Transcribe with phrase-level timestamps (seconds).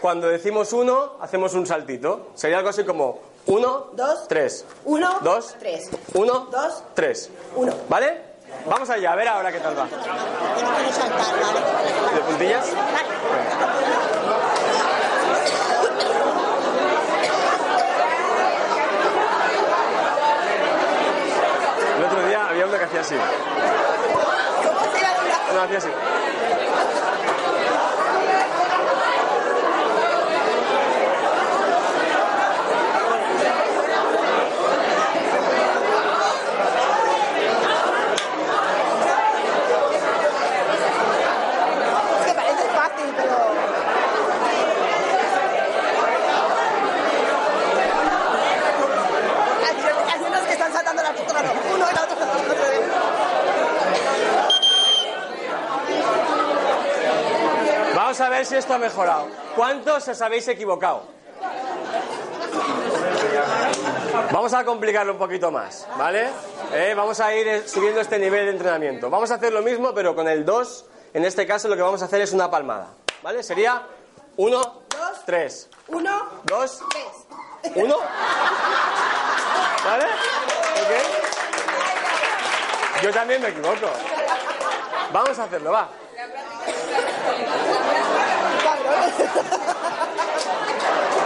[0.00, 2.28] cuando decimos uno, hacemos un saltito.
[2.34, 4.28] Sería algo así como uno, Dos.
[4.28, 4.64] tres.
[4.84, 5.88] Uno, dos, tres.
[6.14, 6.82] Uno, Dos.
[6.94, 7.30] tres.
[7.56, 7.72] Uno.
[7.88, 8.28] ¿Vale?
[8.66, 9.84] Vamos allá, a ver ahora qué tal va.
[12.14, 12.66] ¿De puntillas?
[21.96, 23.16] El otro día había uno que hacía así.
[23.16, 25.52] ¿Cómo se llama?
[25.54, 25.88] No, hacía así.
[42.20, 43.36] Es que parece fácil, pero...
[49.66, 51.34] Hay- Hay unos que están saltando la foto,
[51.74, 52.80] uno y la otra saltando otra vez.
[57.94, 59.28] Vamos a ver si esto ha mejorado.
[59.54, 61.02] ¿Cuántos os habéis equivocado?
[64.32, 66.28] Vamos a complicarlo un poquito más, ¿vale?
[66.72, 69.08] Eh, vamos a ir eh, subiendo este nivel de entrenamiento.
[69.08, 70.84] Vamos a hacer lo mismo, pero con el 2,
[71.14, 72.88] en este caso lo que vamos a hacer es una palmada,
[73.22, 73.42] ¿vale?
[73.42, 73.82] Sería
[74.36, 75.24] 1, Dos.
[75.24, 77.74] 3, Uno, 2, tres.
[77.76, 77.96] 1.
[79.84, 80.04] ¿Vale?
[80.04, 80.90] ¿Ok?
[83.02, 83.86] Yo también me equivoco.
[85.12, 85.88] Vamos a hacerlo, va.
[88.84, 89.64] right.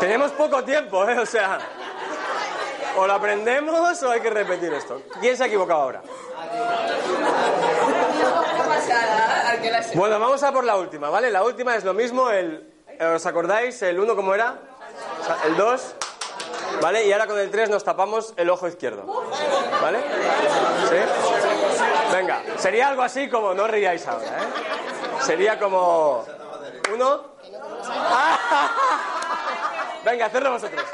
[0.00, 1.18] Tenemos poco tiempo, ¿eh?
[1.18, 1.58] O sea,
[2.96, 5.02] o lo aprendemos o hay que repetir esto.
[5.20, 6.02] ¿Quién se ha equivocado ahora?
[9.94, 11.30] Bueno, vamos a por la última, ¿vale?
[11.30, 13.80] La última es lo mismo, el, ¿os acordáis?
[13.82, 14.58] El 1 cómo era?
[15.46, 15.94] El 2,
[16.82, 17.06] ¿vale?
[17.06, 19.04] Y ahora con el 3 nos tapamos el ojo izquierdo,
[19.80, 19.98] ¿vale?
[22.12, 25.22] Venga, sería algo así como, no ríais ahora, ¿eh?
[25.22, 26.24] Sería como,
[26.92, 27.35] uno,
[30.04, 30.84] Venga, hacerlo vosotros.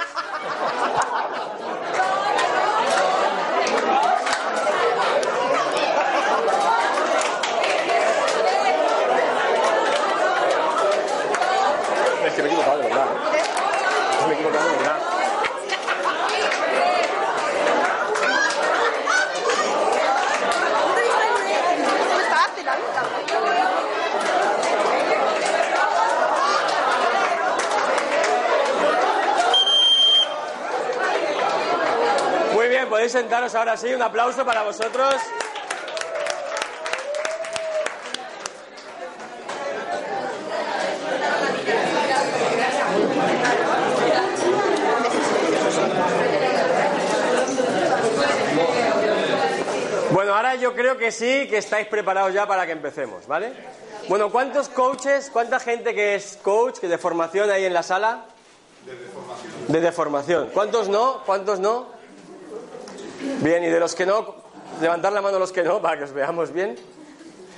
[12.25, 13.07] Es que me he equivocado de verdad.
[13.07, 13.43] ¿eh?
[14.27, 14.99] Me he equivocado de verdad.
[22.21, 23.03] Es fácil, la vida.
[32.55, 33.93] Muy bien, podéis sentaros ahora sí.
[33.93, 35.17] Un aplauso para vosotros.
[50.13, 53.53] Bueno, ahora yo creo que sí, que estáis preparados ya para que empecemos, ¿vale?
[54.09, 58.27] Bueno, ¿cuántos coaches, cuánta gente que es coach, que de formación hay en la sala?
[59.67, 60.51] De deformación.
[60.55, 61.23] ¿Cuántos no?
[61.27, 62.02] ¿Cuántos no?
[63.41, 64.35] Bien, y de los que no,
[64.81, 66.77] levantar la mano los que no, para que os veamos bien.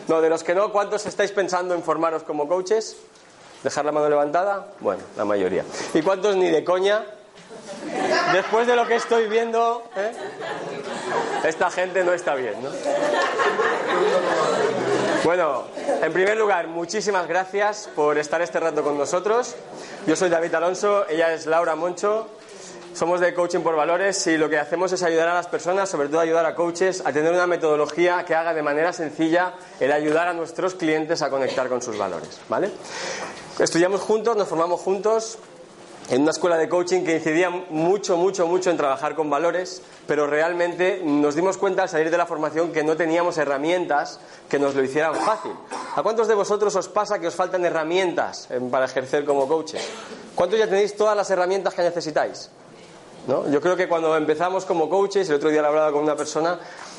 [0.09, 2.97] No, de los que no, ¿cuántos estáis pensando en formaros como coaches?
[3.63, 4.69] ¿Dejar la mano levantada?
[4.81, 5.65] Bueno, la mayoría.
[5.95, 7.05] ¿Y cuántos ni de coña?
[8.33, 10.13] Después de lo que estoy viendo, ¿eh?
[11.45, 12.69] esta gente no está bien, ¿no?
[15.25, 15.65] Bueno,
[16.03, 19.55] en primer lugar, muchísimas gracias por estar este rato con nosotros.
[20.07, 22.29] Yo soy David Alonso, ella es Laura Moncho.
[22.95, 26.09] Somos de Coaching por Valores y lo que hacemos es ayudar a las personas, sobre
[26.09, 30.29] todo ayudar a coaches, a tener una metodología que haga de manera sencilla el ayudar
[30.29, 32.41] a nuestros clientes a conectar con sus valores.
[32.49, 32.71] ¿Vale?
[33.59, 35.39] Estudiamos juntos, nos formamos juntos
[36.09, 40.29] en una escuela de coaching que incidía mucho, mucho, mucho en trabajar con valores, pero
[40.29, 44.77] realmente nos dimos cuenta al salir de la formación que no teníamos herramientas que nos
[44.77, 45.51] lo hicieran fácil.
[45.97, 49.85] ¿A cuántos de vosotros os pasa que os faltan herramientas eh, para ejercer como coaches?
[50.37, 52.51] ¿Cuántos ya tenéis todas las herramientas que necesitáis?
[53.27, 56.59] Yo creo que cuando empezamos como coaches, el otro día lo hablaba con una persona,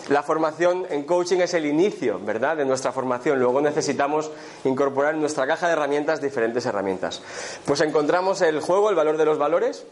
[0.10, 3.40] la formación en coaching es el inicio, ¿verdad?, de nuestra formación.
[3.40, 4.32] Luego necesitamos
[4.64, 7.22] incorporar en nuestra caja de herramientas diferentes herramientas.
[7.66, 9.86] Pues encontramos el juego, el valor de los valores,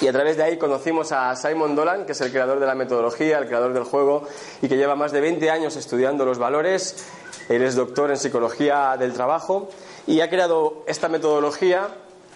[0.00, 2.74] y a través de ahí conocimos a Simon Dolan, que es el creador de la
[2.74, 4.24] metodología, el creador del juego,
[4.62, 7.06] y que lleva más de 20 años estudiando los valores.
[7.48, 9.68] Él es doctor en psicología del trabajo
[10.06, 11.88] y ha creado esta metodología.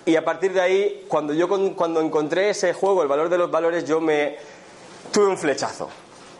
[0.06, 3.50] Y a partir de ahí, cuando yo cuando encontré ese juego, el valor de los
[3.50, 4.37] valores, yo me
[5.12, 5.88] tuve un flechazo.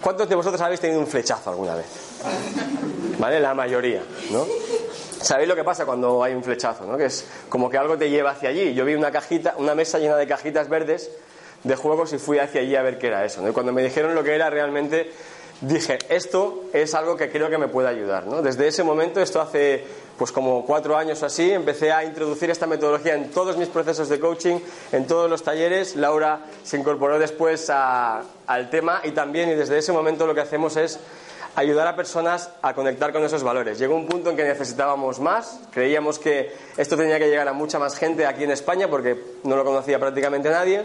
[0.01, 1.87] ¿Cuántos de vosotros habéis tenido un flechazo alguna vez?
[3.19, 3.39] ¿Vale?
[3.39, 4.47] La mayoría, ¿no?
[5.21, 6.87] ¿Sabéis lo que pasa cuando hay un flechazo?
[6.87, 6.97] ¿no?
[6.97, 8.73] Que es como que algo te lleva hacia allí.
[8.73, 11.11] Yo vi una cajita, una mesa llena de cajitas verdes
[11.63, 13.43] de juegos y fui hacia allí a ver qué era eso.
[13.43, 13.51] ¿no?
[13.51, 15.13] Y cuando me dijeron lo que era realmente
[15.61, 18.27] dije, esto es algo que creo que me puede ayudar.
[18.27, 18.41] ¿no?
[18.41, 19.85] Desde ese momento, esto hace
[20.21, 24.11] pues como cuatro años o así, empecé a introducir esta metodología en todos mis procesos
[24.11, 24.59] de coaching,
[24.93, 25.97] en todos los talleres.
[25.97, 30.77] Laura se incorporó después al tema y también, y desde ese momento lo que hacemos
[30.77, 31.01] es
[31.55, 33.79] ayudar a personas a conectar con esos valores.
[33.79, 37.79] Llegó un punto en que necesitábamos más, creíamos que esto tenía que llegar a mucha
[37.79, 40.85] más gente aquí en España porque no lo conocía prácticamente nadie.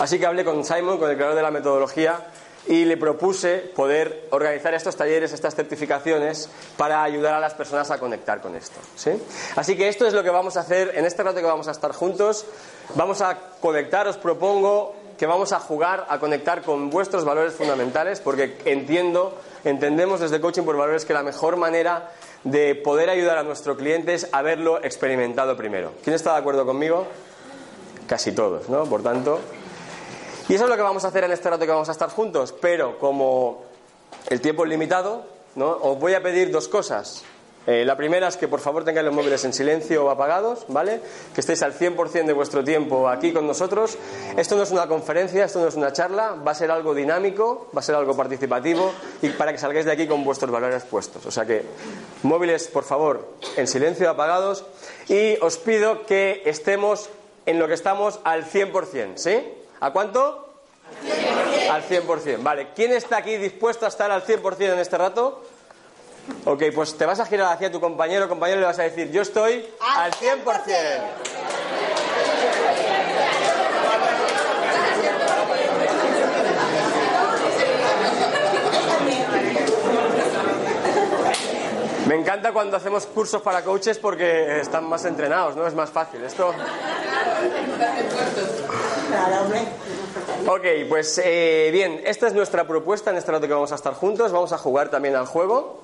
[0.00, 2.26] Así que hablé con Simon, con el creador de la metodología,
[2.66, 7.98] y le propuse poder organizar estos talleres, estas certificaciones, para ayudar a las personas a
[7.98, 8.78] conectar con esto.
[8.94, 9.10] ¿sí?
[9.56, 11.72] Así que esto es lo que vamos a hacer en este rato que vamos a
[11.72, 12.46] estar juntos.
[12.94, 18.20] Vamos a conectar, os propongo que vamos a jugar a conectar con vuestros valores fundamentales,
[18.20, 22.10] porque entiendo, entendemos desde Coaching por Valores que la mejor manera
[22.44, 25.92] de poder ayudar a nuestro cliente es haberlo experimentado primero.
[26.02, 27.06] ¿Quién está de acuerdo conmigo?
[28.08, 28.84] Casi todos, ¿no?
[28.84, 29.40] Por tanto,
[30.48, 32.10] y eso es lo que vamos a hacer en este rato que vamos a estar
[32.10, 33.62] juntos, pero como
[34.28, 35.24] el tiempo es limitado,
[35.56, 37.24] os voy a pedir dos cosas.
[37.64, 41.00] Eh, la primera es que por favor tengáis los móviles en silencio o apagados, ¿vale?
[41.32, 43.96] Que estéis al 100% de vuestro tiempo aquí con nosotros.
[44.36, 47.68] Esto no es una conferencia, esto no es una charla, va a ser algo dinámico,
[47.74, 51.24] va a ser algo participativo y para que salgáis de aquí con vuestros valores puestos.
[51.24, 51.64] O sea que
[52.24, 54.64] móviles, por favor, en silencio apagados
[55.08, 57.10] y os pido que estemos
[57.46, 59.61] en lo que estamos al 100%, ¿sí?
[59.82, 60.48] ¿A cuánto?
[61.68, 62.40] Al 100%.
[62.40, 65.42] Vale, ¿quién está aquí dispuesto a estar al 100% en este rato?
[66.44, 69.10] Ok, pues te vas a girar hacia tu compañero, compañero, y le vas a decir,
[69.10, 70.42] yo estoy al 100%.
[82.06, 85.66] Me encanta cuando hacemos cursos para coaches porque están más entrenados, ¿no?
[85.66, 86.22] Es más fácil.
[86.22, 86.54] Esto.
[90.48, 93.94] Ok, pues eh, bien, esta es nuestra propuesta en este rato que vamos a estar
[93.94, 94.32] juntos.
[94.32, 95.82] Vamos a jugar también al juego.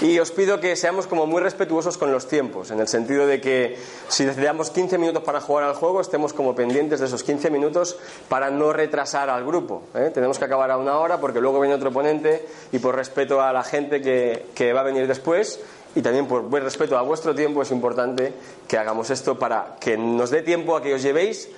[0.00, 3.38] Y os pido que seamos como muy respetuosos con los tiempos, en el sentido de
[3.38, 3.76] que
[4.08, 7.98] si necesitamos 15 minutos para jugar al juego, estemos como pendientes de esos 15 minutos
[8.30, 9.82] para no retrasar al grupo.
[9.94, 10.10] ¿eh?
[10.12, 13.52] Tenemos que acabar a una hora porque luego viene otro ponente y por respeto a
[13.52, 15.60] la gente que, que va a venir después
[15.94, 18.32] y también por buen respeto a vuestro tiempo es importante
[18.66, 21.50] que hagamos esto para que nos dé tiempo a que os llevéis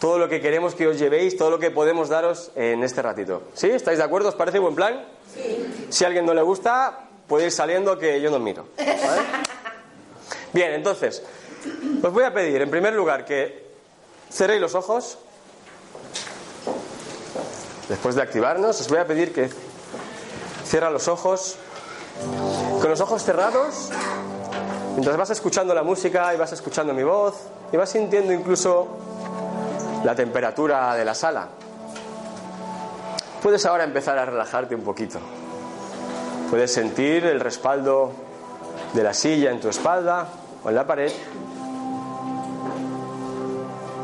[0.00, 3.42] todo lo que queremos que os llevéis, todo lo que podemos daros en este ratito.
[3.54, 3.68] ¿Sí?
[3.68, 4.30] ¿Estáis de acuerdo?
[4.30, 5.04] ¿Os parece buen plan?
[5.32, 5.86] Sí.
[5.90, 8.64] Si a alguien no le gusta, puede ir saliendo que yo no miro.
[10.52, 11.22] Bien, entonces,
[12.02, 13.70] os voy a pedir, en primer lugar, que
[14.32, 15.18] cerréis los ojos.
[17.88, 19.50] Después de activarnos, os voy a pedir que
[20.64, 21.56] cierra los ojos.
[22.80, 23.90] Con los ojos cerrados,
[24.92, 27.34] mientras vas escuchando la música y vas escuchando mi voz
[27.72, 28.88] y vas sintiendo incluso
[30.04, 31.48] la temperatura de la sala.
[33.42, 35.18] Puedes ahora empezar a relajarte un poquito.
[36.50, 38.12] Puedes sentir el respaldo
[38.92, 40.26] de la silla en tu espalda
[40.64, 41.12] o en la pared.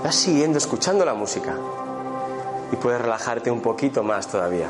[0.04, 1.54] Vas siguiendo escuchando la música
[2.72, 4.68] y puedes relajarte un poquito más todavía.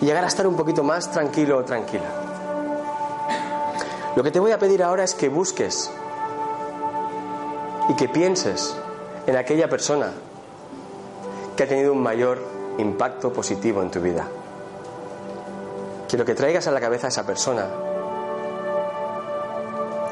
[0.00, 2.04] Y llegar a estar un poquito más tranquilo o tranquila.
[4.16, 5.90] Lo que te voy a pedir ahora es que busques
[7.90, 8.76] y que pienses
[9.26, 10.12] en aquella persona
[11.56, 12.38] que ha tenido un mayor
[12.78, 14.28] impacto positivo en tu vida.
[16.08, 17.66] Quiero que traigas a la cabeza a esa persona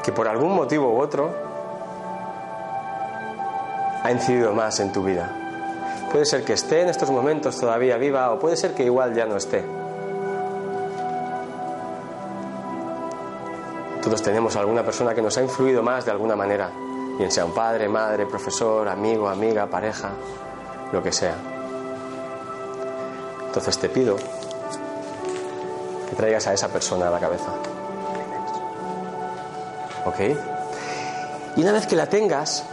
[0.03, 1.29] que por algún motivo u otro
[4.03, 5.33] ha incidido más en tu vida.
[6.11, 9.25] Puede ser que esté en estos momentos todavía viva o puede ser que igual ya
[9.25, 9.63] no esté.
[14.03, 16.71] Todos tenemos alguna persona que nos ha influido más de alguna manera
[17.19, 20.11] bien sea un padre, madre, profesor, amigo, amiga, pareja,
[20.93, 21.35] lo que sea.
[23.45, 24.15] Entonces te pido
[26.09, 27.51] que traigas a esa persona a la cabeza.
[30.05, 30.19] ¿Ok?
[31.57, 32.63] Y una vez que la tengas,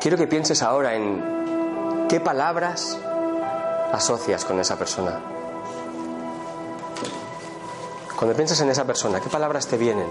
[0.00, 2.96] quiero que pienses ahora en qué palabras
[3.92, 5.18] asocias con esa persona.
[8.16, 10.06] Cuando piensas en esa persona, ¿qué palabras te vienen?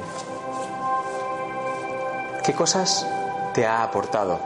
[2.46, 3.08] ¿Qué cosas
[3.54, 4.40] te ha aportado?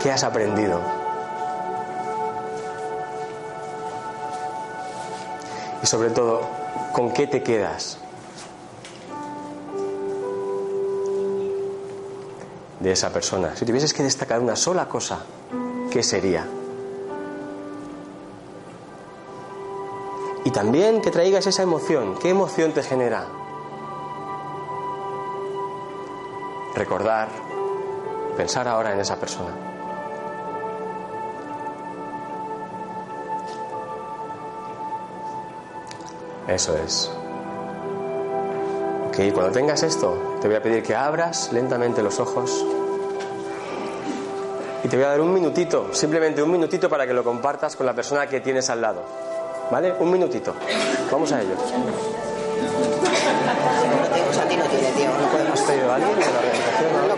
[0.00, 0.80] ¿Qué has aprendido?
[5.82, 6.42] Y sobre todo,
[6.92, 7.98] ¿con qué te quedas?
[12.78, 13.56] de esa persona.
[13.56, 15.18] Si tuvieses que destacar una sola cosa,
[15.90, 16.46] ¿qué sería?
[20.44, 22.16] Y también que traigas esa emoción.
[22.20, 23.26] ¿Qué emoción te genera?
[26.76, 27.28] Recordar,
[28.36, 29.48] pensar ahora en esa persona.
[36.46, 37.10] Eso es.
[39.08, 42.62] Ok, cuando tengas esto, te voy a pedir que abras lentamente los ojos.
[44.84, 47.86] Y te voy a dar un minutito, simplemente un minutito para que lo compartas con
[47.86, 49.02] la persona que tienes al lado.
[49.70, 49.94] ¿Vale?
[49.98, 50.54] Un minutito.
[51.10, 51.54] Vamos a ello.
[55.98, 56.45] No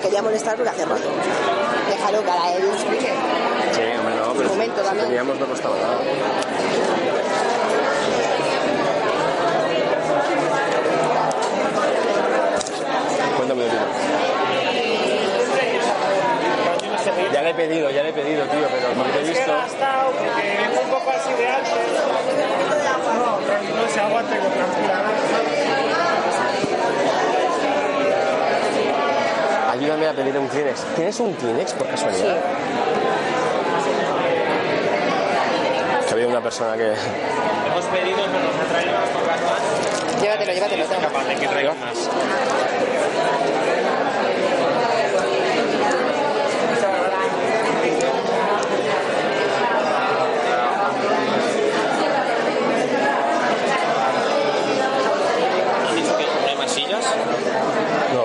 [0.09, 1.11] quería molestar porque hace rato.
[1.91, 3.13] Déjalo que a él explique.
[3.73, 5.07] Sí, hombre, no, pero Un momento si también.
[5.07, 5.99] teníamos no costaba nada.
[13.37, 13.77] Cuéntame de ti.
[17.33, 19.53] Ya le he pedido, ya le he pedido, tío, pero porque te he visto.
[19.53, 21.77] gastado porque vengo un poco así de alto.
[23.19, 25.03] No, tranquilo, se aguante con tranquilidad.
[29.89, 30.85] Ayúdame a pedir un Kleenex.
[30.97, 32.37] ¿Tienes un Kleenex por casualidad?
[36.07, 36.89] Que había una persona que.
[36.89, 40.21] Hemos pedido, pero nos ha traído unas pocas más.
[40.21, 40.85] Llévatelo, llévatelo.
[41.01, 42.11] Capaz de que traiga más.
[55.87, 57.07] ¿Has dicho que no hay más sillas?
[58.13, 58.25] No.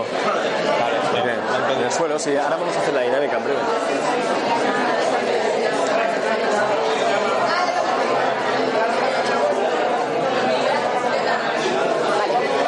[1.14, 1.40] Vale, bien.
[1.74, 2.38] En el suelo, sí.
[2.38, 3.60] Ahora vamos a hacer la dinámica en breve.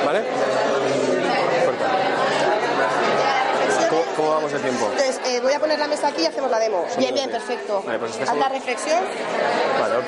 [0.05, 0.24] ¿Vale?
[1.65, 1.85] Corta.
[3.89, 4.85] ¿Cómo, cómo vamos de tiempo?
[4.91, 6.85] Entonces, eh, voy a poner la mesa aquí y hacemos la demo.
[6.97, 7.81] Bien, bien, perfecto.
[7.85, 9.00] Vale, pues Haz la reflexión.
[9.79, 10.05] Vale, ok.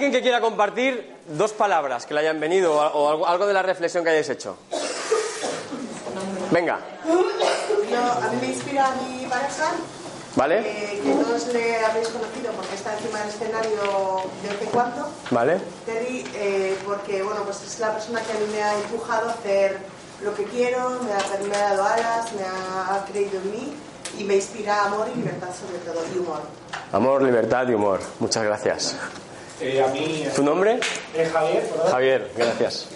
[0.00, 4.04] ¿Alguien que quiera compartir dos palabras que le hayan venido o algo, de la reflexión
[4.04, 4.56] que hayáis hecho?
[6.50, 9.70] Venga, Yo, a mí me inspira mi pareja,
[10.36, 10.58] ¿vale?
[10.60, 13.80] eh, que todos le habéis conocido porque está encima del escenario
[14.42, 15.08] de vez en cuando.
[15.30, 15.58] ¿Vale?
[15.86, 19.32] Terry, eh, porque bueno, pues es la persona que a mí me ha empujado a
[19.32, 19.78] hacer
[20.22, 23.74] lo que quiero, me ha, me ha dado alas, me ha, ha creído en mí
[24.18, 26.42] y me inspira amor y libertad sobre todo, y humor.
[26.92, 28.00] Amor, libertad y humor.
[28.18, 28.96] Muchas gracias.
[29.60, 30.80] Eh, a mí, ¿Tu nombre?
[31.14, 31.90] eh, Javier, ¿verdad?
[31.90, 32.86] Javier, gracias.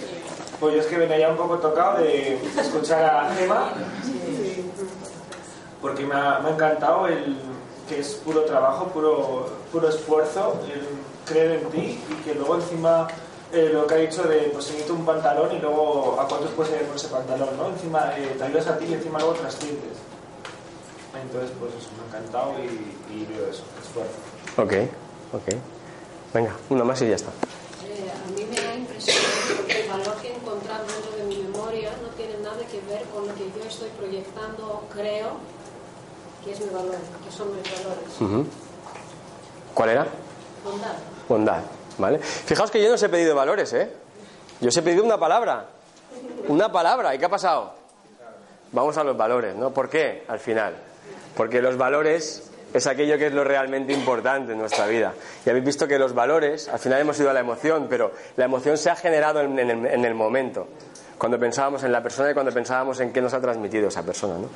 [0.60, 3.72] Pues yo es que venía ya un poco tocado de escuchar a Gemma,
[5.82, 7.36] porque me ha, me ha encantado el
[7.88, 10.86] que es puro trabajo, puro, puro esfuerzo, el
[11.30, 13.08] creer en ti y que luego encima
[13.52, 16.72] eh, lo que ha dicho de pues se un pantalón y luego a cuántos puedes
[16.80, 17.68] ir con ese pantalón, ¿no?
[17.68, 19.98] Encima eh, te ayudas a ti y encima luego trasciendes.
[21.22, 24.14] Entonces, pues eso, me ha encantado y, y veo eso, esfuerzo.
[24.56, 24.88] Ok,
[25.34, 25.54] ok.
[26.34, 27.30] Venga, una más y ya está.
[27.86, 29.16] Eh, a mí me da impresión
[29.68, 33.04] que el valor que he encontrado dentro de mi memoria no tiene nada que ver
[33.14, 35.36] con lo que yo estoy proyectando, creo,
[36.44, 38.48] que es mi valor, que son mis valores.
[39.74, 40.06] ¿Cuál era?
[40.64, 40.94] Bondad.
[41.28, 41.60] Bondad,
[41.98, 42.18] ¿vale?
[42.18, 43.92] Fijaos que yo no os he pedido valores, ¿eh?
[44.60, 45.66] Yo os he pedido una palabra.
[46.48, 47.14] Una palabra.
[47.14, 47.74] ¿Y qué ha pasado?
[48.72, 49.70] Vamos a los valores, ¿no?
[49.70, 50.24] ¿Por qué?
[50.26, 50.74] Al final.
[51.36, 55.14] Porque los valores es aquello que es lo realmente importante en nuestra vida.
[55.46, 58.46] Y habéis visto que los valores, al final hemos ido a la emoción, pero la
[58.46, 60.66] emoción se ha generado en, el, en el momento.
[61.16, 64.34] Cuando pensábamos en la persona y cuando pensábamos en qué nos ha transmitido esa persona,
[64.38, 64.48] ¿no?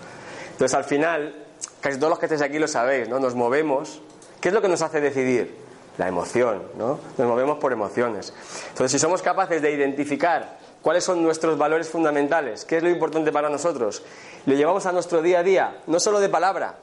[0.51, 1.33] Entonces, al final,
[1.81, 3.21] casi todos los que estéis aquí lo sabéis, ¿no?
[3.21, 4.03] Nos movemos.
[4.41, 5.55] ¿Qué es lo que nos hace decidir?
[5.97, 6.99] La emoción, ¿no?
[7.17, 8.35] Nos movemos por emociones.
[8.71, 13.31] Entonces, si somos capaces de identificar cuáles son nuestros valores fundamentales, qué es lo importante
[13.31, 14.03] para nosotros,
[14.45, 16.75] lo llevamos a nuestro día a día, no solo de palabra,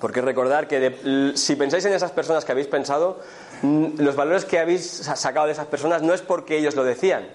[0.00, 3.20] porque recordar que de- si pensáis en esas personas que habéis pensado,
[3.62, 7.26] los valores que habéis sa- sacado de esas personas no es porque ellos lo decían,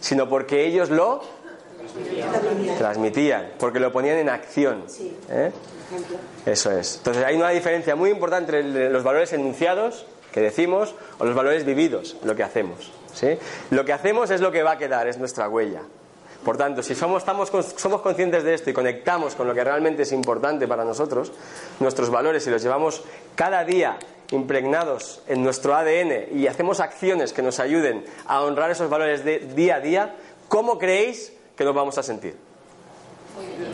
[0.00, 1.22] sino porque ellos lo
[2.78, 4.84] transmitían, porque lo ponían en acción.
[5.30, 5.52] ¿eh?
[6.46, 6.96] Eso es.
[6.96, 11.64] Entonces hay una diferencia muy importante entre los valores enunciados que decimos o los valores
[11.64, 12.90] vividos, lo que hacemos.
[13.12, 13.38] ¿sí?
[13.70, 15.82] Lo que hacemos es lo que va a quedar, es nuestra huella.
[16.44, 20.02] Por tanto, si somos, estamos, somos conscientes de esto y conectamos con lo que realmente
[20.02, 21.32] es importante para nosotros,
[21.80, 23.02] nuestros valores, y los llevamos
[23.34, 23.98] cada día
[24.30, 29.38] impregnados en nuestro ADN y hacemos acciones que nos ayuden a honrar esos valores de
[29.38, 30.16] día a día,
[30.48, 32.36] ¿cómo creéis que nos vamos a sentir?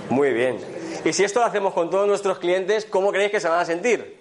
[0.09, 0.59] Muy bien.
[1.05, 3.65] Y si esto lo hacemos con todos nuestros clientes, ¿cómo creéis que se van a
[3.65, 4.19] sentir?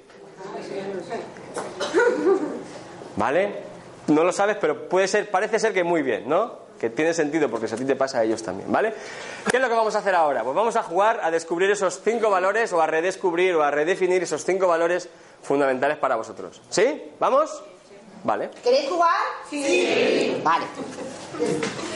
[3.16, 3.70] ¿Vale?
[4.08, 6.69] No lo sabes, pero puede ser, parece ser que muy bien, ¿no?
[6.80, 8.94] Que tiene sentido porque si a ti te pasa a ellos también, ¿vale?
[9.50, 10.44] ¿Qué es lo que vamos a hacer ahora?
[10.44, 14.24] Pues vamos a jugar a descubrir esos cinco valores o a redescubrir o a redefinir
[14.24, 15.10] esos cinco valores
[15.44, 16.62] fundamentales para vosotros.
[16.70, 17.12] ¿Sí?
[17.20, 17.62] ¿Vamos?
[18.24, 18.50] Vale.
[18.64, 19.16] ¿Queréis jugar?
[19.50, 20.42] Sí.
[20.44, 20.66] Vale.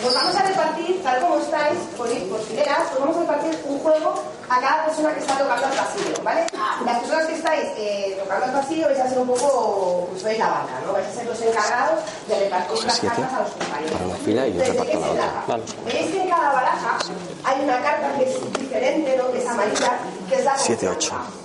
[0.01, 3.79] Pues vamos a repartir, tal como estáis, por, por fileras, pues vamos a repartir un
[3.79, 6.45] juego a cada persona que está tocando el pasillo, ¿vale?
[6.85, 10.39] Las personas que estáis eh, tocando el pasillo vais a ser un poco, pues veis
[10.39, 10.93] la banca, ¿no?
[10.93, 13.91] Vais a ser los encargados de repartir las siete cartas a los compañeros.
[13.91, 15.43] para una fila y yo Entonces, ¿de qué reparto se la otra.
[15.47, 15.63] Vale.
[15.85, 16.97] Veis que en cada baraja
[17.43, 19.31] hay una carta que es diferente, ¿no?
[19.31, 19.91] Que es amarilla,
[20.29, 21.15] que es la Siete, confianza.
[21.25, 21.42] ocho.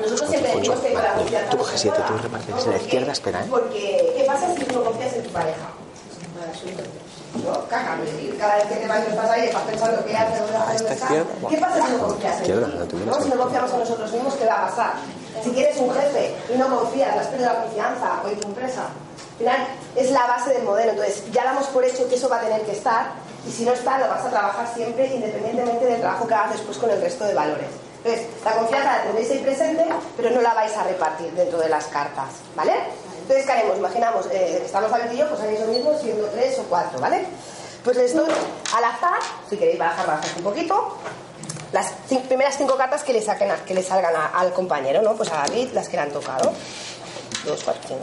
[0.00, 3.12] Nosotros siempre decimos que con la confianza Tú coges siete, tú repartes a la izquierda,
[3.12, 3.46] espera, ¿eh?
[3.50, 5.68] Porque, ¿qué pasa si no confías en tu pareja?
[7.44, 7.68] ¿No?
[7.68, 10.40] Caja, y cada vez que te vas, estás ahí, estás pensando qué haces,
[10.80, 11.00] estás.
[11.02, 12.96] izquierda, ¿Qué pasa si no confías en ti?
[13.06, 13.22] ¿no?
[13.22, 14.92] Si no confiamos en nosotros mismos, ¿qué va a pasar?
[15.44, 18.82] Si quieres un jefe y no confías, has perdido la confianza o en tu empresa.
[18.82, 19.66] Al final,
[19.96, 20.90] es la base del modelo.
[20.90, 23.12] Entonces, ya damos por hecho que eso va a tener que estar
[23.46, 26.76] y si no está, lo vas a trabajar siempre independientemente del trabajo que hagas después
[26.78, 27.68] con el resto de valores.
[28.02, 29.84] Entonces, la confianza la tendréis ahí presente,
[30.16, 32.72] pero no la vais a repartir dentro de las cartas, ¿vale?
[33.20, 33.76] Entonces, ¿qué haremos?
[33.76, 37.26] Imaginamos, eh, estamos David y yo, pues haréis lo mismo siendo tres o cuatro, ¿vale?
[37.84, 38.30] Pues les doy
[38.74, 40.96] al azar, si queréis barajar, barajar un poquito,
[41.72, 41.92] las
[42.26, 45.14] primeras cinco cartas que le, saquen que le salgan al compañero, ¿no?
[45.14, 46.52] Pues a David, las que le han tocado.
[47.44, 48.02] Dos, cuatro, cinco.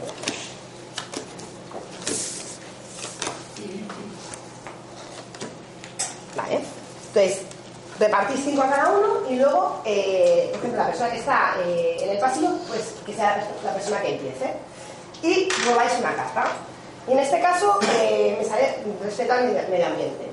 [6.36, 6.60] Vale.
[7.08, 7.42] Entonces,
[7.98, 11.96] repartís cinco a cada uno y luego, eh, por ejemplo, la persona que está eh,
[12.00, 14.54] en el pasillo, pues que sea la persona que empiece.
[15.22, 16.46] Y robáis una carta.
[17.08, 20.30] Y en este caso, eh, me sale respeto al medio ambiente.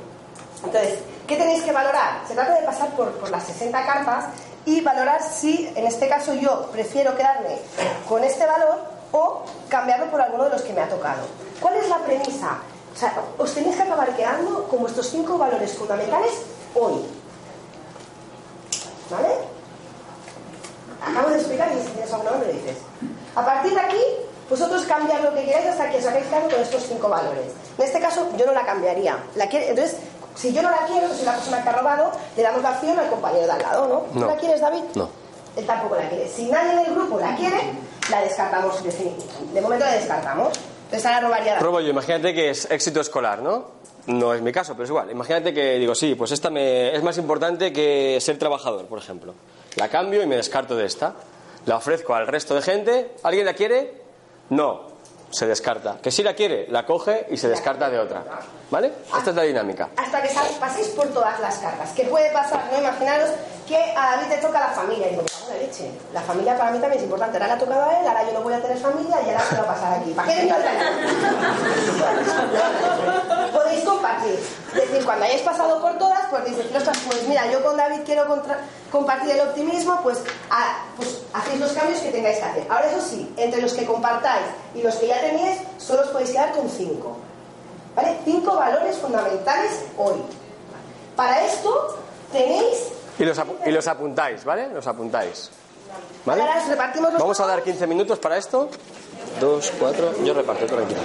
[0.63, 2.21] Entonces, ¿qué tenéis que valorar?
[2.27, 4.25] Se trata de pasar por, por las 60 cartas
[4.65, 7.57] y valorar si, en este caso, yo prefiero quedarme
[8.07, 8.79] con este valor
[9.11, 11.21] o cambiarlo por alguno de los que me ha tocado.
[11.61, 12.59] ¿Cuál es la premisa?
[12.93, 16.31] O sea, os tenéis que acabar quedando con vuestros cinco valores fundamentales
[16.73, 17.05] hoy.
[19.09, 19.27] ¿Vale?
[21.05, 22.77] Acabo de explicar y si tienes alguna duda me lo dices.
[23.35, 24.01] A partir de aquí,
[24.49, 27.45] vosotros cambiad lo que queráis hasta que os hagáis claro con estos cinco valores.
[27.77, 29.17] En este caso, yo no la cambiaría.
[29.35, 29.97] La quiere- entonces,
[30.35, 32.97] si yo no la quiero, soy la persona que ha robado, le damos la opción
[32.99, 33.99] al compañero de al lado, ¿no?
[34.13, 34.27] ¿Tú No.
[34.27, 34.81] la quieres, David?
[34.95, 35.09] No.
[35.55, 36.27] Él tampoco la quiere.
[36.27, 37.57] Si nadie del grupo la quiere,
[38.11, 39.53] la descartamos definitivamente.
[39.53, 40.49] De momento la descartamos.
[40.85, 41.65] Entonces ahora robaría David.
[41.65, 43.65] Robo yo, imagínate que es éxito escolar, ¿no?
[44.07, 45.09] No es mi caso, pero es igual.
[45.09, 49.33] Imagínate que digo, sí, pues esta me, es más importante que ser trabajador, por ejemplo.
[49.77, 51.15] La cambio y me descarto de esta.
[51.65, 53.11] La ofrezco al resto de gente.
[53.23, 54.01] ¿Alguien la quiere?
[54.49, 54.93] No.
[55.31, 55.97] Se descarta.
[56.01, 58.23] Que si la quiere, la coge y se descarta de otra.
[58.69, 58.91] ¿Vale?
[59.17, 59.89] Esta es la dinámica.
[59.97, 61.91] hasta que paséis por todas las cartas.
[61.93, 62.63] ¿Qué puede pasar?
[62.71, 63.31] No imaginaros
[63.67, 65.07] que a David le toca la familia.
[65.07, 65.91] Y digo, la leche.
[66.13, 67.37] La familia para mí también es importante.
[67.37, 69.41] Ahora le ha tocado a él, ahora yo no voy a tener familia y ahora
[69.41, 70.11] se va a pasar aquí.
[70.11, 70.53] ¿Para qué?
[73.51, 74.39] Podéis compartir.
[74.75, 78.01] Es decir, cuando hayáis pasado por todas, pues dices, "Ostras, pues mira, yo con David
[78.05, 78.59] quiero contra-
[78.91, 80.19] compartir el optimismo, pues,
[80.97, 82.67] pues hacéis los cambios que tengáis que hacer.
[82.69, 86.31] Ahora, eso sí, entre los que compartáis y los que ya teníais, solo os podéis
[86.31, 87.17] quedar con cinco.
[87.95, 88.17] ¿Vale?
[88.25, 90.21] Cinco valores fundamentales hoy.
[91.15, 91.97] Para esto
[92.31, 92.89] tenéis...
[93.17, 94.67] Y los, apu- y los apuntáis, ¿vale?
[94.67, 95.49] Los apuntáis.
[96.25, 96.41] ¿Vale?
[96.41, 98.67] Ahora os repartimos los Vamos a dar 15 minutos para esto.
[99.39, 100.11] Dos, cuatro.
[100.23, 100.99] Yo reparto, tranquilo.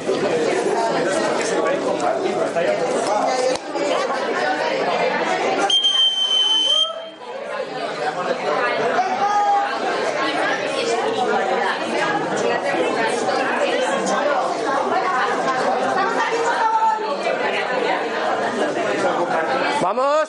[19.82, 20.28] ¡Vamos!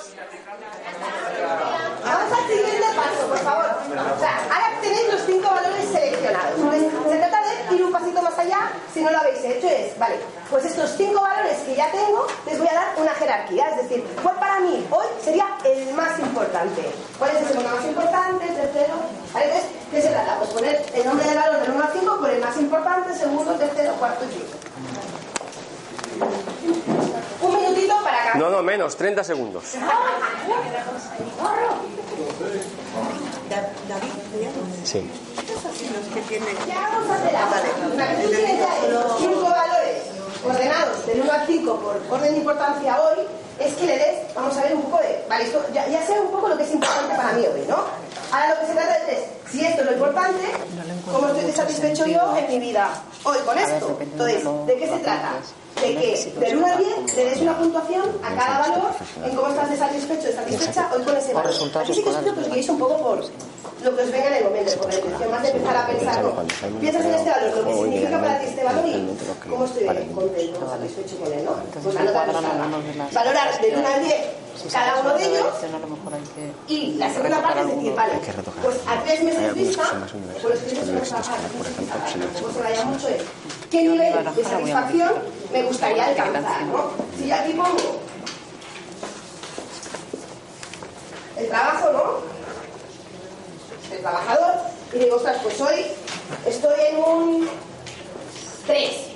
[2.04, 3.66] Vamos al siguiente paso, por favor.
[4.16, 6.60] O sea, ahora tenéis los cinco valores seleccionados.
[7.10, 9.68] Se trata de ir un pasito más allá si no lo habéis hecho.
[9.68, 10.16] Es, vale,
[10.50, 12.71] pues estos cinco valores que ya tengo, les voy a
[13.02, 13.70] una jerarquía.
[13.70, 16.92] Es decir, ¿cuál para mí hoy sería el más importante?
[17.18, 18.94] ¿Cuál es el segundo más importante, el tercero?
[19.34, 19.46] ¿Vale?
[19.46, 20.38] Entonces, ¿qué se trata?
[20.38, 23.54] Pues poner el nombre del valor del 1 al 5 por el más importante, segundo,
[23.56, 24.58] tercero, cuarto y quinto.
[27.42, 29.64] Un minutito para cada No, no, menos, 30 segundos.
[34.84, 35.10] Sí.
[36.68, 37.62] Ya vamos a hacer ahora.
[38.22, 39.81] Tú tienes ya los cinco valores
[40.46, 43.26] ordenados del 1 al 5 por orden de importancia hoy,
[43.60, 46.20] es que le des, vamos a ver un poco de, vale, esto ya, ya sé
[46.20, 47.86] un poco lo que es importante para mí hoy, ¿no?
[48.32, 50.46] Ahora lo que se trata es, si esto es lo importante,
[51.12, 52.90] ¿cómo estoy satisfecho yo en mi vida
[53.24, 53.98] hoy con esto?
[54.00, 55.34] Entonces, ¿de qué se trata?
[55.82, 58.92] De que del 1 al 10 le des una puntuación a cada valor
[59.26, 61.52] en cómo estás de satisfecho, de satisfecha hoy con ese valor.
[61.52, 64.28] Aquí sí que os pido que os guiéis un poco por lo que os venga
[64.28, 66.80] en el momento, por la intención más de empezar a pensar, ¿no?
[66.80, 69.18] Piensas en este valor, lo que significa para ti este valor y
[69.50, 71.52] cómo estoy contento, satisfecho con él, ¿no?
[71.84, 74.41] Pues la nota nos Valorar del 1 al 10
[74.72, 75.46] cada uno de ellos.
[76.68, 78.14] Y la segunda parte es decir, vale,
[78.62, 79.84] pues a tres meses vista,
[80.42, 81.40] pues los tres meses trabajar,
[82.42, 83.22] pues se vaya mucho es
[83.70, 85.14] qué nivel de satisfacción
[85.52, 86.92] me gustaría alcanzar, ¿no?
[87.18, 88.00] Si yo aquí pongo
[91.38, 93.96] el trabajo, ¿no?
[93.96, 94.54] El trabajador,
[94.94, 95.86] y digo, ostras, pues hoy
[96.46, 97.50] estoy en un
[98.68, 99.11] 3.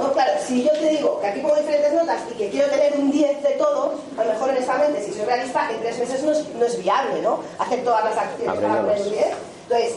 [0.00, 2.94] No, claro, si yo te digo que aquí pongo diferentes notas y que quiero tener
[2.96, 6.32] un 10 de todo, a lo mejor honestamente, si soy realista, en tres meses no
[6.32, 7.40] es, no es viable, ¿no?
[7.58, 9.26] Hacer todas las acciones para poner un 10.
[9.64, 9.92] Entonces,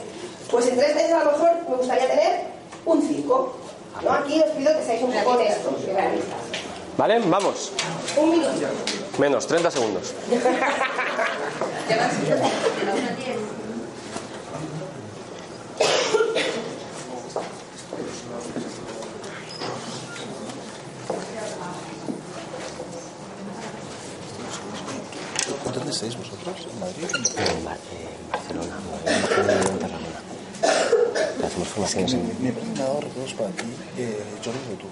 [0.52, 2.42] pues en tres meses a lo mejor me gustaría tener
[2.86, 3.56] un 5.
[4.04, 4.12] ¿no?
[4.12, 6.40] Aquí os pido que seáis un poco honestos y realistas.
[6.98, 7.20] ¿Vale?
[7.26, 7.72] Vamos.
[8.18, 8.52] Un minuto.
[9.18, 10.14] Menos, 30 segundos.
[26.04, 26.68] ¿Dónde estáis vosotros?
[26.68, 27.08] ¿En Madrid?
[27.56, 28.76] En, Bar- en Barcelona,
[29.72, 30.20] en Tarragona.
[31.48, 32.44] Hacemos formaciones en...
[32.44, 33.64] Me he presentado recuerdos para ti,
[33.98, 34.88] eh, Jordi de tu.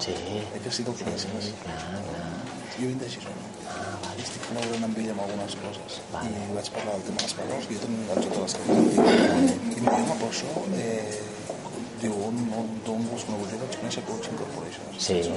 [0.00, 1.26] Sí, He que sido francès.
[1.62, 2.02] clar, clar.
[2.80, 3.46] Jo vinc de Girona.
[3.70, 4.22] Ah, vale.
[4.26, 6.00] Estic col·laborant amb ell amb algunes coses.
[6.10, 6.30] Vale.
[6.34, 8.96] I vaig parlar del tema dels valors, que jo tenia un ganxo de les antiques.
[9.70, 11.20] I em diu, això, eh,
[12.02, 13.50] diu, on, on, on vols conegut?
[13.52, 14.84] Jo vaig conèixer Coaching Corporation.
[15.06, 15.34] Sí, sí,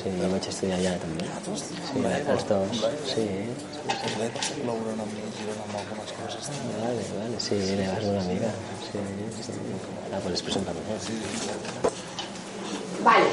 [0.00, 1.28] sí, jo vaig estudiar allà també.
[1.48, 3.26] Sí, els dos, sí.
[3.88, 6.50] Pues l'he passat col·laborant amb algunes coses.
[6.82, 8.50] Vale, vale, sí, le vas a una amiga.
[8.90, 8.98] Sí,
[9.46, 9.52] sí.
[10.12, 10.42] Ah, pues.
[13.04, 13.26] Vale.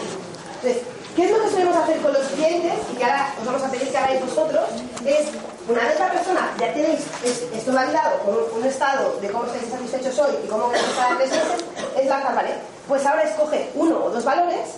[0.55, 0.83] Entonces,
[1.15, 2.73] ¿qué es lo que solemos hacer con los clientes?
[2.93, 4.63] Y que ahora os vamos a pedir que hagáis vosotros.
[5.05, 5.27] Es,
[5.67, 9.45] una vez la persona ya tenéis es- esto validado con un, un estado de cómo
[9.45, 11.65] estáis satisfechos hoy y cómo queréis estar en tres meses,
[11.97, 12.51] es lanzar, ¿vale?
[12.87, 14.75] Pues ahora escoge uno o dos valores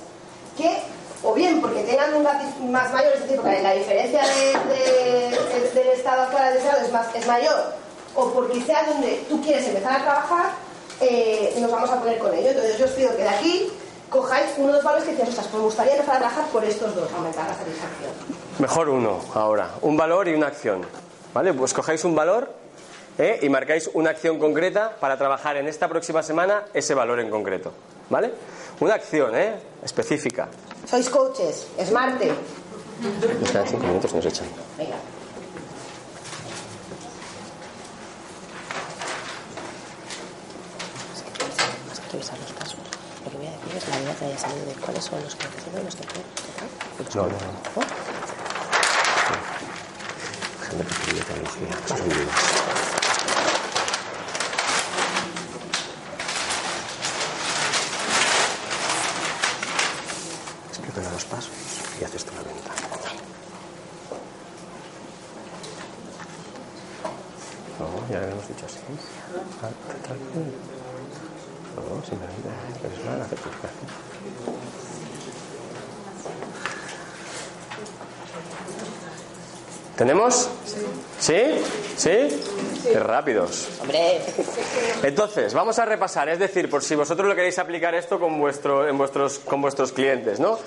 [0.57, 0.77] que,
[1.23, 5.29] o bien porque tengan un gratis más mayor, es decir, porque la diferencia de- de-
[5.59, 7.73] de- del estado actual al deseado es, más, es mayor,
[8.15, 10.45] o porque sea donde tú quieres empezar a trabajar,
[11.01, 12.49] eh, nos vamos a poner con ello.
[12.49, 13.71] Entonces yo os pido que de aquí
[14.09, 16.63] cojáis uno de los valores que decías, ostras, pues me gustaría empezar a trabajar por
[16.63, 18.11] estos dos, aumentar la satisfacción.
[18.59, 19.69] Mejor uno ahora.
[19.81, 20.85] Un valor y una acción.
[21.33, 21.53] ¿Vale?
[21.53, 22.49] Pues cogéis un valor
[23.17, 23.39] ¿eh?
[23.41, 27.73] y marcáis una acción concreta para trabajar en esta próxima semana ese valor en concreto.
[28.09, 28.31] ¿Vale?
[28.79, 29.55] Una acción ¿eh?
[29.83, 30.47] específica.
[30.85, 32.31] Sois coaches, smarte.
[33.41, 34.47] Nos quedan cinco minutos nos echan.
[34.77, 34.95] Venga.
[42.11, 42.79] Revisar los casos.
[43.25, 45.35] Lo que voy a decir es la duda que haya salido de cuáles son los
[45.35, 47.81] que han sido los que y los No, que no, no.
[50.67, 51.87] Gente que estudia teología.
[51.87, 52.33] Son vivos.
[60.69, 61.51] Explícale los pasos
[61.99, 62.71] y haces tú la venta.
[67.79, 68.77] No, ya lo hemos dicho así.
[69.61, 70.17] Ah, ¿qué tal?
[72.07, 73.27] Es una.
[79.97, 80.47] ¿Tenemos?
[81.19, 81.41] ¿Sí?
[81.97, 82.11] ¿Sí?
[82.83, 83.67] Qué rápidos.
[83.81, 84.21] Hombre,
[85.01, 88.87] Entonces, vamos a repasar, es decir, por si vosotros lo queréis aplicar esto con, vuestro,
[88.87, 90.59] en vuestros, con vuestros clientes, ¿no?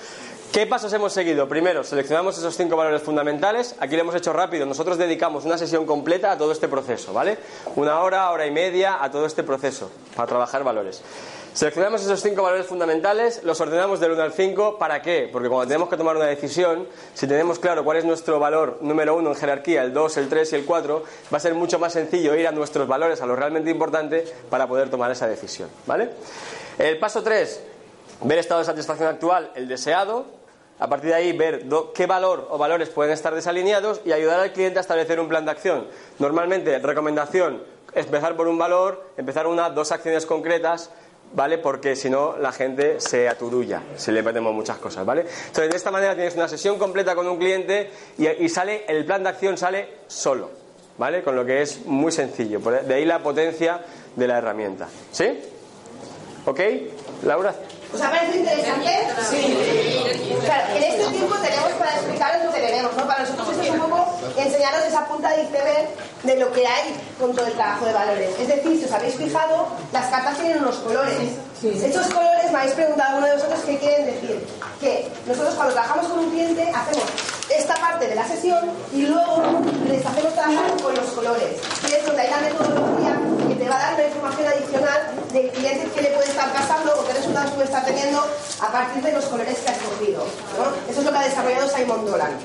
[0.52, 1.48] ¿Qué pasos hemos seguido?
[1.48, 3.76] Primero, seleccionamos esos cinco valores fundamentales.
[3.78, 4.66] Aquí lo hemos hecho rápido.
[4.66, 7.38] Nosotros dedicamos una sesión completa a todo este proceso, ¿vale?
[7.76, 11.02] Una hora, hora y media a todo este proceso para trabajar valores.
[11.52, 14.76] Seleccionamos esos cinco valores fundamentales, los ordenamos del 1 al 5.
[14.76, 15.28] ¿Para qué?
[15.30, 19.14] Porque cuando tenemos que tomar una decisión, si tenemos claro cuál es nuestro valor número
[19.14, 21.92] 1 en jerarquía, el 2, el 3 y el 4, va a ser mucho más
[21.92, 25.68] sencillo ir a nuestros valores, a lo realmente importante, para poder tomar esa decisión.
[25.86, 26.10] ¿Vale?
[26.76, 27.60] El paso 3,
[28.24, 30.39] ver estado de satisfacción actual, el deseado,
[30.80, 34.40] a partir de ahí ver do- qué valor o valores pueden estar desalineados y ayudar
[34.40, 35.86] al cliente a establecer un plan de acción.
[36.18, 37.62] Normalmente, recomendación,
[37.94, 40.90] empezar por un valor, empezar una, dos acciones concretas,
[41.32, 41.58] ¿vale?
[41.58, 45.20] Porque si no, la gente se aturulla, si le metemos muchas cosas, ¿vale?
[45.46, 49.04] Entonces, de esta manera tienes una sesión completa con un cliente y, y sale, el
[49.04, 50.50] plan de acción sale solo,
[50.98, 51.22] ¿vale?
[51.22, 52.58] Con lo que es muy sencillo.
[52.58, 53.80] De ahí la potencia
[54.16, 54.88] de la herramienta.
[55.12, 55.40] ¿Sí?
[56.46, 56.60] ¿Ok?
[57.24, 57.54] Laura.
[57.92, 58.90] ¿Os ha parecido interesante?
[59.28, 59.56] Sí.
[60.44, 63.06] Claro, en este tiempo tenemos para explicaros lo que tenemos, ¿no?
[63.06, 65.88] Para nosotros eso es un poco enseñaros esa punta de iceberg
[66.22, 68.31] de lo que hay con todo el trabajo de valores.
[68.38, 71.16] Es decir, si os habéis fijado, las cartas tienen unos colores.
[71.62, 74.46] Estos colores, me habéis preguntado alguno de vosotros qué quieren decir.
[74.81, 77.05] Que nosotros cuando trabajamos con un cliente hacemos
[77.50, 81.61] esta parte de la sesión y luego les hacemos trabajar con los colores.
[81.87, 85.00] Que es donde hay la metodología que te va a dar una información adicional
[85.33, 88.24] del cliente que le puede estar pasando o qué resultados puede estar teniendo
[88.61, 90.24] a partir de los colores que ha escogido.
[90.57, 90.90] ¿no?
[90.90, 92.38] Eso es lo que ha desarrollado Simon Dolan.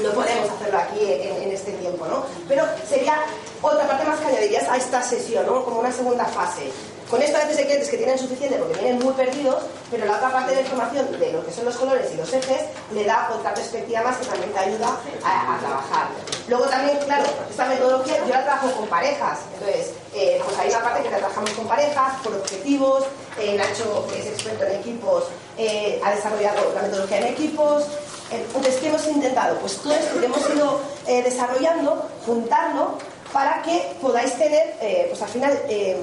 [0.00, 2.24] No podemos hacerlo aquí en, este tiempo, ¿no?
[2.48, 3.14] Pero sería
[3.60, 5.64] otra parte más que añadirías a esta sesión, ¿no?
[5.64, 6.70] Como una segunda fase.
[7.10, 10.16] Con esto a veces hay clientes que tienen suficiente porque vienen muy perdidos, pero la
[10.16, 12.62] otra parte de información de lo que son los colores y los ejes
[12.94, 16.08] le da otra perspectiva más que también te ayuda a, a trabajar.
[16.48, 20.82] Luego también, claro, esta metodología yo la trabajo con parejas, entonces eh, pues hay una
[20.82, 23.04] parte que la trabajamos con parejas, por objetivos,
[23.38, 25.24] eh, Nacho, que es experto en equipos,
[25.56, 27.84] eh, ha desarrollado la metodología en equipos,
[28.30, 29.58] entonces, ¿qué hemos intentado?
[29.58, 32.98] Pues todo esto que hemos ido eh, desarrollando, juntarlo
[33.32, 35.96] para que podáis tener, eh, pues al final, eh,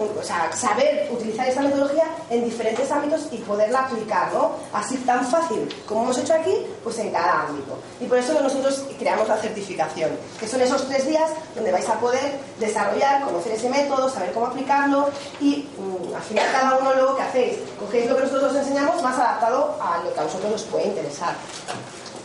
[0.00, 4.52] o sea, saber utilizar esa metodología en diferentes ámbitos y poderla aplicar, ¿no?
[4.72, 7.78] Así tan fácil como hemos hecho aquí, pues en cada ámbito.
[8.00, 11.94] Y por eso nosotros creamos la certificación, que son esos tres días donde vais a
[12.00, 15.08] poder desarrollar, conocer ese método, saber cómo aplicarlo
[15.40, 19.02] y mm, al final cada uno luego que hacéis, cogéis lo que nosotros os enseñamos
[19.02, 21.34] más adaptado a lo que a vosotros os puede interesar.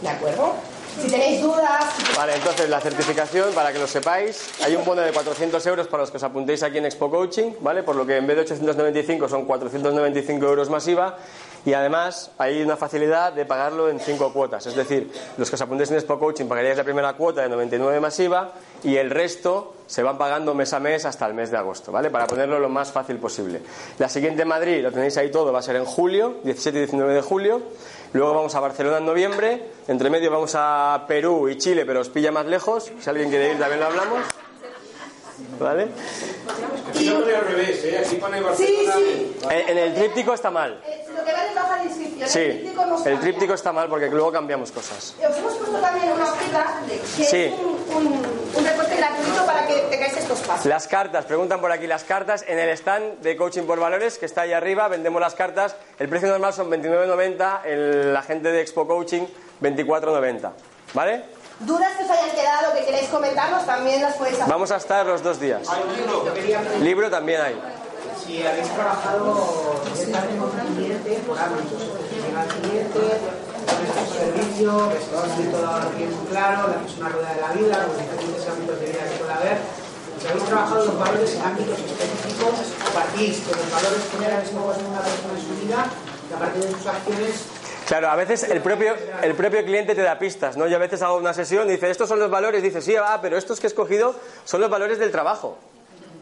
[0.02, 0.54] ¿De acuerdo?
[1.02, 1.84] Si tenéis dudas,
[2.16, 6.02] Vale, entonces la certificación, para que lo sepáis, hay un bono de 400 euros para
[6.04, 7.84] los que os apuntéis aquí en Expo Coaching, ¿vale?
[7.84, 11.18] Por lo que en vez de 895 son 495 euros más IVA.
[11.66, 14.68] Y además hay una facilidad de pagarlo en cinco cuotas.
[14.68, 18.00] Es decir, los que os apuntéis en Expo Coaching pagaríais la primera cuota de 99
[18.00, 18.52] más IVA
[18.84, 22.10] y el resto se van pagando mes a mes hasta el mes de agosto, ¿vale?
[22.10, 23.62] Para ponerlo lo más fácil posible.
[23.98, 26.82] La siguiente en Madrid, lo tenéis ahí todo, va a ser en julio, 17 y
[26.82, 27.62] 19 de julio.
[28.14, 29.72] Luego vamos a Barcelona en noviembre.
[29.88, 32.92] Entre medio vamos a Perú y Chile, pero os pilla más lejos.
[33.00, 34.45] Si alguien quiere ir, también lo hablamos.
[35.60, 35.88] ¿Vale?
[36.96, 38.20] Al revés, ¿eh?
[38.22, 38.56] Barcelona.
[38.56, 39.36] sí.
[39.50, 40.80] En, en el tríptico está mal.
[40.86, 42.22] eh, lo que vale es baja la inscripción.
[42.22, 45.16] El Sí, tríptico hemos el tríptico está mal porque luego cambiamos cosas.
[45.18, 47.38] Os hemos puesto también una hojita de- que Sí.
[47.44, 48.08] es un, un,
[48.56, 50.66] un reporte gratuito para que tengáis estos pasos.
[50.66, 52.44] Las cartas, preguntan por aquí las cartas.
[52.48, 55.76] En el stand de Coaching por Valores, que está ahí arriba, vendemos las cartas.
[56.00, 57.62] El precio normal son 29,90.
[57.66, 59.24] El la gente de Expo Coaching,
[59.62, 60.52] 24,90.
[60.94, 61.24] ¿Vale?
[61.60, 64.50] Dudas que os hayan quedado, que queréis comentarnos, también las podéis hacer.
[64.50, 65.62] Vamos a estar los dos días.
[66.82, 67.62] Libro también hay.
[68.26, 73.00] Si habéis trabajado directamente con un cliente por ámbitos, llega al cliente,
[74.12, 74.72] servicio,
[75.12, 78.86] todo así todo bien claro, haces una rueda de la vida, los diferentes ámbitos de
[78.88, 79.58] vida que puede haber.
[80.20, 82.56] Si habéis trabajado los valores en ámbitos específicos,
[82.94, 85.86] partís que los valores generales que en una persona en su vida,
[86.30, 87.55] y a partir de sus acciones
[87.88, 90.68] Claro, a veces el propio, el propio cliente te da pistas, ¿no?
[90.68, 93.20] Yo a veces hago una sesión y dice, estos son los valores, dice, sí, ah,
[93.22, 95.60] pero estos que he escogido son los valores del trabajo.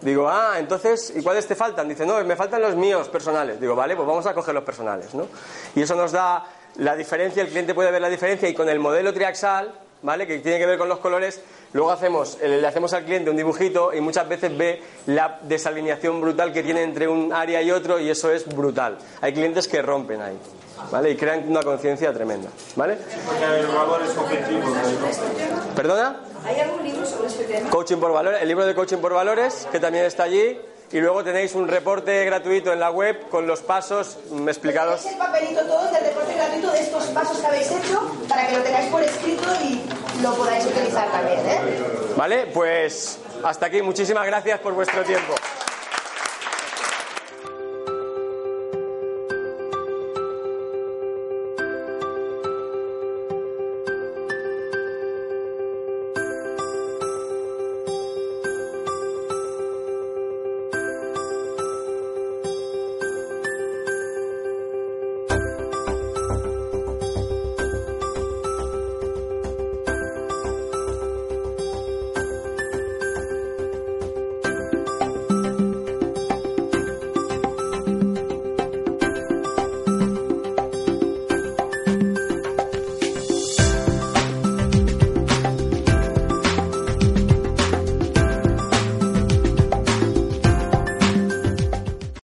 [0.01, 1.87] Digo, ah, entonces, ¿y cuáles te faltan?
[1.87, 3.61] Dice, no, me faltan los míos personales.
[3.61, 5.27] Digo, vale, pues vamos a coger los personales, ¿no?
[5.75, 6.45] Y eso nos da
[6.75, 10.27] la diferencia, el cliente puede ver la diferencia y con el modelo triaxal, ¿vale?
[10.27, 11.41] Que tiene que ver con los colores,
[11.73, 16.21] luego hacemos, eh, le hacemos al cliente un dibujito y muchas veces ve la desalineación
[16.21, 18.97] brutal que tiene entre un área y otro y eso es brutal.
[19.21, 20.37] Hay clientes que rompen ahí,
[20.91, 21.11] ¿vale?
[21.11, 22.97] Y crean una conciencia tremenda, ¿vale?
[23.75, 24.69] Valores objetivos.
[24.69, 25.75] ¿no?
[25.75, 26.21] ¿Perdona?
[26.45, 27.69] ¿Hay algún libro sobre este tema?
[27.69, 30.59] Coaching por Valores, el libro de Coaching por Valores, que también está allí.
[30.91, 35.03] Y luego tenéis un reporte gratuito en la web con los pasos mm, explicados.
[35.07, 38.63] El papelito todo del reporte gratuito de estos pasos que habéis hecho para que lo
[38.63, 39.81] tengáis por escrito y
[40.23, 41.59] lo podáis utilizar también, ¿eh?
[42.15, 42.47] ¿Vale?
[42.47, 43.81] Pues hasta aquí.
[43.81, 45.35] Muchísimas gracias por vuestro tiempo.